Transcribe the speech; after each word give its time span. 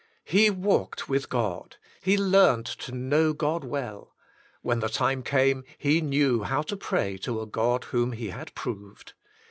He 0.25 0.49
walked 0.49 1.07
with 1.09 1.29
God, 1.29 1.77
he 2.01 2.17
learned 2.17 2.65
to 2.65 2.91
know 2.91 3.33
God 3.33 3.63
well; 3.63 4.15
when 4.63 4.79
the 4.79 4.89
time 4.89 5.21
came, 5.21 5.63
he 5.77 6.01
knew 6.01 6.41
how 6.41 6.63
to 6.63 6.75
pray 6.75 7.17
to 7.17 7.39
a 7.39 7.45
God 7.45 7.83
whom 7.83 8.13
he 8.13 8.29
had 8.29 8.55
proved. 8.55 9.13